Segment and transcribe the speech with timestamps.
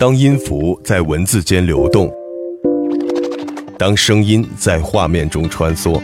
[0.00, 2.08] 当音符在文字间流动，
[3.76, 6.00] 当声音在画面中穿梭，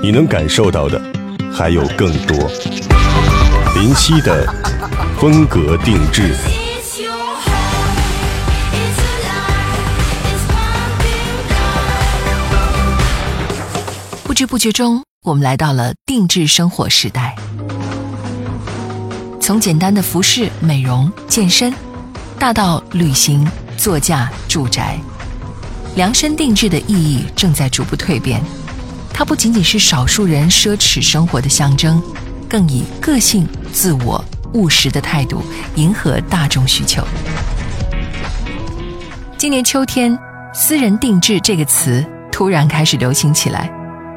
[0.00, 1.02] 你能感受到的
[1.52, 2.36] 还有更多。
[3.74, 4.46] 林夕的
[5.18, 6.32] 风格定制。
[14.22, 17.34] 不知不觉中，我们来到了定制生活时代。
[19.50, 21.74] 从简单的服饰、美容、健身，
[22.38, 23.44] 大到旅行、
[23.76, 24.96] 座驾、住宅，
[25.96, 28.40] 量身定制的意义正在逐步蜕变。
[29.12, 32.00] 它不仅仅是少数人奢侈生活的象征，
[32.48, 35.42] 更以个性、自我、务实的态度
[35.74, 37.02] 迎合大众需求。
[39.36, 40.16] 今年秋天
[40.54, 43.68] ，“私人定制”这个词突然开始流行起来。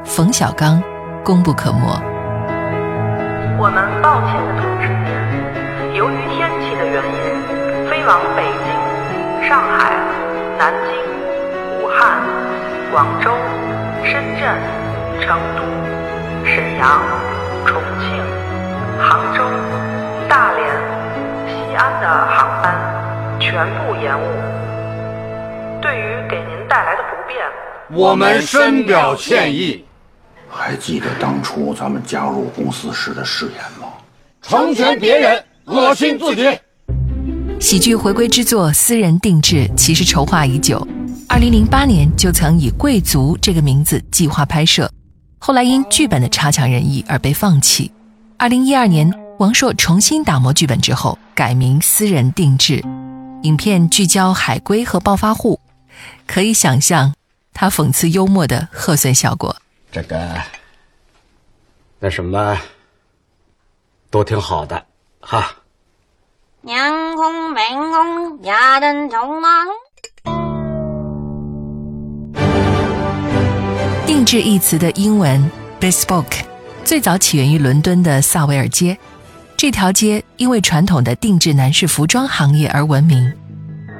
[0.06, 0.80] 冯小刚，
[1.24, 1.80] 功不可没。
[3.60, 4.93] 我们抱歉的通知，
[5.94, 9.94] 由于天气的原因，飞往北京、上海、
[10.58, 10.98] 南京、
[11.80, 12.20] 武汉、
[12.92, 13.30] 广州、
[14.04, 14.58] 深圳、
[15.22, 15.62] 成都、
[16.44, 17.00] 沈阳、
[17.68, 18.10] 重庆、
[19.00, 19.44] 杭州、
[20.28, 20.68] 大连、
[21.48, 23.54] 西安的航班全
[23.86, 24.24] 部延误。
[25.80, 27.46] 对于给您带来的不便，
[27.92, 29.86] 我们深表歉意。
[30.50, 33.90] 还记得当初咱们加入公司时的誓言吗？
[34.42, 36.60] 成全别人，恶心自己。
[37.60, 40.86] 喜剧回归之作《私人定制》其实筹划已久，
[41.30, 44.92] 二零零八年就曾以《贵族》这个名字计划拍摄，
[45.40, 47.92] 后来因剧本的差强人意而被放弃。
[48.38, 52.82] 二零一二年，王朔重新打磨剧本之后，改名《私人定制》。
[53.44, 55.60] 影片聚焦海归和暴发户，
[56.28, 57.14] 可以想象
[57.54, 59.56] 他讽刺幽默的贺岁效果。
[59.92, 60.42] 这个，
[62.00, 62.58] 那什么，
[64.10, 64.86] 都挺好的，
[65.26, 65.56] 哈。
[66.62, 69.68] 娘空明空，亚灯中芒。
[74.06, 76.42] 定制一词的英文 bespoke
[76.84, 78.98] 最早起源于伦敦的萨维尔街，
[79.58, 83.34] 这条街因为传统的定制男士服装行业而闻名，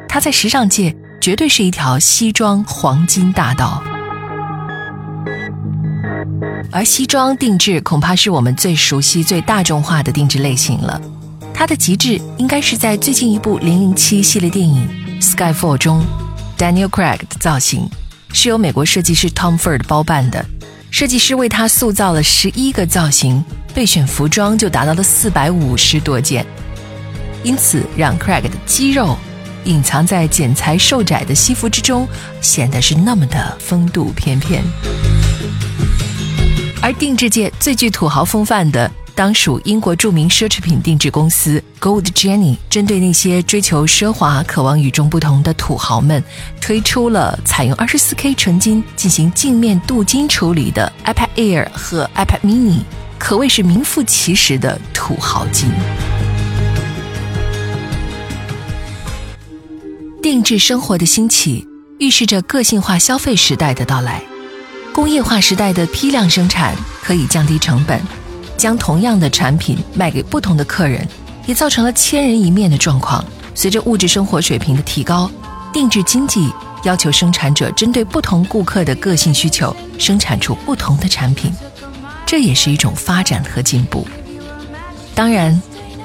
[0.08, 3.82] 它在时尚界绝对是一条西装黄金大道。
[6.72, 11.00] 而西装定制恐怕是我们最熟悉、最大众化的定制类型了。
[11.54, 14.88] 它的极致应该是在最近一部《零零七》系列电影
[15.24, 16.04] 《Skyfall》中
[16.58, 17.88] ，Daniel Craig 的造型
[18.34, 20.44] 是由美国设计师 Tom Ford 包办的。
[20.90, 23.44] 设计师为他塑造了十一个造型，
[23.74, 26.46] 备选服装就达到了四百五十多件，
[27.44, 29.18] 因此让 Craig 的肌肉
[29.66, 32.08] 隐藏在剪裁瘦窄的西服之中，
[32.42, 34.64] 显得是那么的风度翩翩。
[36.84, 42.58] 而定制界最具土豪风范的，当属英国著名奢侈品定制公司 Gold Jenny。
[42.70, 46.22] 针对那些追求奢华、渴望与众不同的土豪们，
[46.60, 52.82] 推出了采用 24K 纯金进行镜面镀金处理的 iPad Air 和 iPad Mini，
[53.18, 55.72] 可谓是名副其实的土豪金。
[60.22, 61.66] 定制生活的兴起，
[62.00, 64.22] 预示着个性化消费时代的到来。
[64.94, 68.00] 工业化时代的批量生产可以降低成本，
[68.56, 71.06] 将同样的产品卖给不同的客人，
[71.48, 73.26] 也造成了千人一面的状况。
[73.56, 75.30] 随着物质生活水平的提高，
[75.74, 81.52] 定制经济要求生产者针对不同顾客的个性需求，生产出不同的产品，
[82.24, 84.08] 这也是一种发展和进步。
[85.16, 85.60] 当然，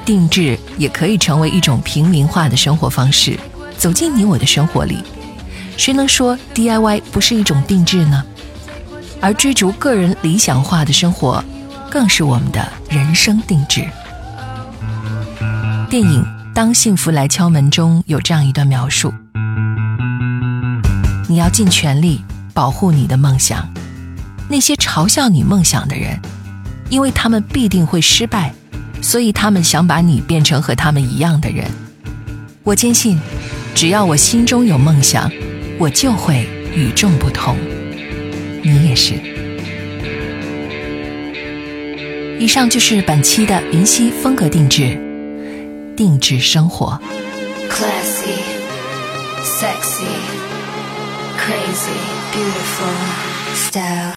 [0.06, 3.38] 定制也可以成为一种平民化的生活方式，
[3.76, 4.96] 走进你我的生活里。
[5.76, 8.24] 谁能说 DIY 不是一种定制呢？
[9.20, 11.42] 而追逐个人理想化的生活，
[11.90, 13.84] 更是我们的人生定制。
[15.90, 19.12] 电影《当幸福来敲门》中有这样一段描述：
[21.28, 23.68] 你要尽全力保护你的梦想，
[24.48, 26.20] 那些嘲笑你梦想的人，
[26.88, 28.52] 因为他们必定会失败，
[29.02, 31.64] 所以他们想把你变成和他们一样的人。
[32.62, 33.18] 我坚信，
[33.74, 35.30] 只要我心中有梦想，
[35.78, 37.56] 我就会与众不同。
[38.62, 39.14] 你也是。
[42.38, 44.96] 以上就是本期的云溪风格定制，
[45.96, 47.00] 定制生活。
[47.68, 48.38] Classy,
[49.42, 50.06] sexy,
[51.36, 51.98] crazy,
[52.32, 52.94] beautiful
[53.54, 54.06] style.